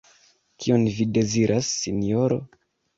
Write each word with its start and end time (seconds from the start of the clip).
Kion 0.65 0.87
vi 0.97 1.07
deziras, 1.19 1.71
Sinjoro? 1.77 2.45